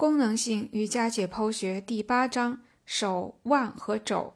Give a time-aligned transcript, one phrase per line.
[0.00, 4.32] 功能性瑜伽解剖学第八章：手腕和肘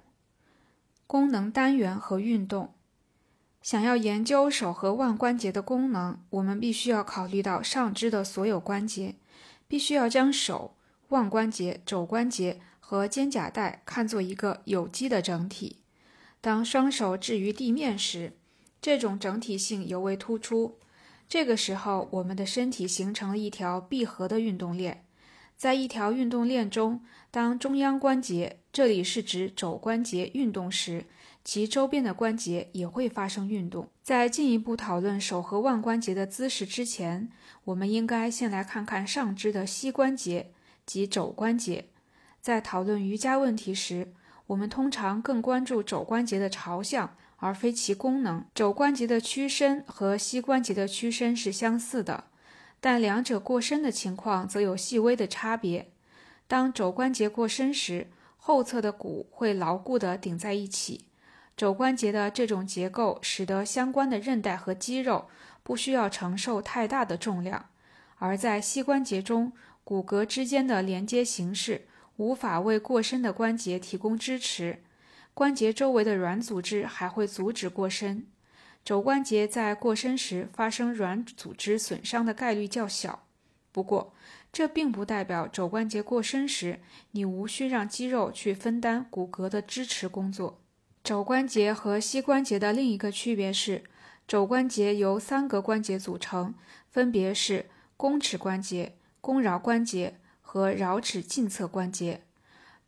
[1.06, 2.75] 功能单元和运动。
[3.62, 9.14] 想要研究手和腕关节的功能，我们必须要考虑到上肢的所有关节，
[9.66, 10.77] 必须要将手、
[11.08, 15.78] 腕关节、肘关节和肩胛带看作一个有机的整体。
[16.42, 18.34] 当双手置于地面时，
[18.83, 20.77] 这种整体性尤为突出。
[21.27, 25.03] 这个时候，我们的身体形成了一条闭合的运动链。
[25.65, 31.06] 在一条运动链中，当中央关节（这里是指肘关节）运动时，
[31.42, 33.88] 其周边的关节也会发生运动。
[34.02, 37.30] 在进一步讨论手和腕关节的姿势之前，
[37.64, 40.50] 我们应该先来看看上肢的膝关节
[40.84, 41.87] 及肘关节。
[42.42, 44.12] 在讨论瑜伽问题时，
[44.48, 48.45] 我们通常更关注肘关节的朝向，而非其功能。
[48.54, 52.24] 肘关节的屈伸和膝关节的屈伸是相似的。
[52.84, 55.88] 但两者过深的情况则有细微的差别。
[56.47, 61.07] 当肘关节过深时，后侧的骨会牢固地顶在一起。
[61.57, 65.29] 肘关节的这种结构使得相关的韧带和肌肉
[65.63, 67.71] 不需要承受太大的重量，
[68.19, 74.83] 而在膝关节中，骨骼之间的连接形式无法为过深的关节提供支持，
[75.33, 78.27] 关节周围的软组织还会阻止过深。
[78.85, 83.25] 肘关节在过深时发生软组织损伤的概率较小，
[83.73, 84.13] 不过
[84.53, 86.81] 这并不代表肘关节过深时
[87.13, 90.61] 你无需让肌肉去分担骨骼的支持工作。
[91.03, 93.85] 肘关节和膝关节的另一个区别是，
[94.29, 96.55] 肘关节由三个关节组成，
[96.91, 102.23] 分别是肱尺关节、肱桡关节和桡尺近侧关节。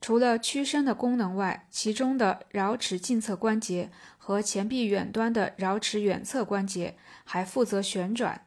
[0.00, 8.42] 除了屈伸的功能外，其中的桡尺近侧关节和前臂远端的桡尺远侧关节还负责旋转，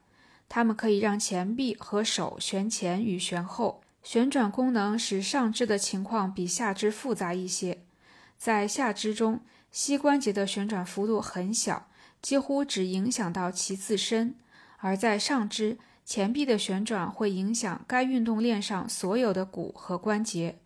[0.48, 3.82] 它们可以让前臂和手旋前与旋后。
[4.02, 7.80] 旋转功能使上肢的情况比下肢复杂一些。
[8.38, 9.42] 在下肢中，
[9.72, 11.90] 膝关节的旋转幅度很小，
[12.22, 14.36] 几乎只影响到其自身；
[14.78, 20.60] 而在上肢，前臂的旋转会影响该运动链上所有的骨和关节。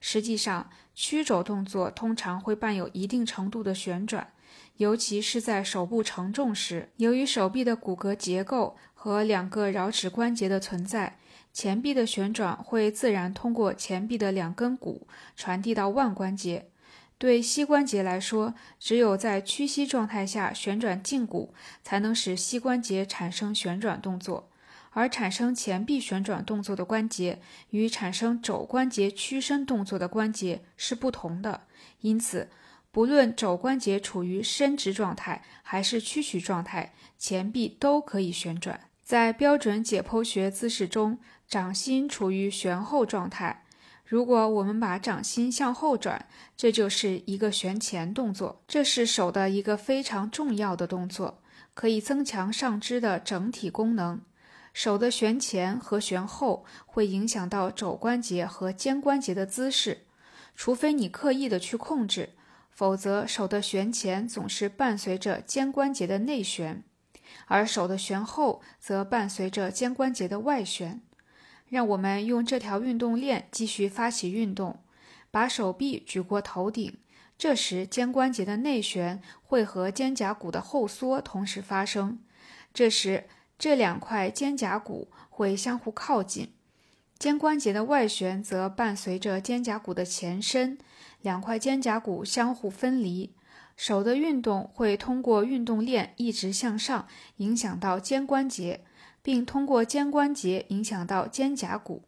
[0.00, 4.32] 实际上，曲肘动作通常会伴有一定程度的旋转，
[4.76, 6.90] 尤其是在手部承重时。
[6.96, 11.18] 由于手臂的骨骼结构和两个桡尺关节的存在，
[11.52, 16.68] 前臂的旋转会自然通过前臂的两根骨传递到腕关节。
[17.18, 24.50] 对膝关节来说，只有在屈膝状态下旋转胫骨，才能使膝关节产生旋转动作。
[24.96, 31.64] 而产生前臂旋转动作的关节与产生肘关节屈伸动作的关节是不同的，
[32.00, 32.48] 因此，
[32.90, 38.80] 不论肘关节处于伸直状态还是屈曲状态，前臂都可以旋转。
[39.02, 43.64] 在标准解剖学姿势中，掌心处于旋后状态。
[44.06, 46.26] 如果我们把掌心向后转，
[46.56, 48.62] 这就是一个旋前动作。
[48.66, 51.42] 这是手的一个非常重要的动作，
[51.74, 54.22] 可以增强上肢的整体功能。
[54.76, 60.04] 手的旋前和旋后会影响到肘关节和肩关节的姿势，
[60.54, 62.34] 除非你刻意的去控制，
[62.70, 66.84] 否则手的旋前总是伴随着肩关节的内旋，
[67.46, 71.00] 而手的旋后则伴随着肩关节的外旋。
[71.70, 74.82] 让我们用这条运动链继续发起运动，
[75.30, 76.98] 把手臂举过头顶，
[77.38, 82.18] 这时肩关节的内旋会和肩胛骨的后缩同时发生，
[82.74, 83.24] 这时。
[83.58, 86.52] 这两块肩胛骨会相互靠近，
[87.18, 90.78] 肩关节的外旋则伴随着肩胛骨的前伸，
[91.22, 93.32] 两块肩胛骨相互分离。
[93.76, 97.06] 手的运动会通过运动链一直向上，
[97.36, 98.80] 影响到肩关节，
[99.22, 102.02] 并通过肩关节影响到肩胛骨。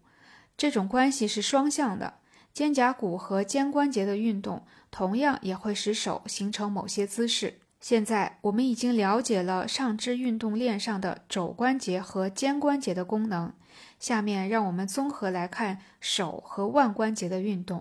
[0.56, 2.14] 这种关系是双向的。
[2.54, 7.58] 肩胛骨和肩关节的运动同样也会使手形成某些姿势。
[7.80, 13.52] 现在我们已经了解了上肢运动链上的肘关节和肩关节的功能，
[14.00, 17.76] 下面让我们综合来看手和腕关节的运动。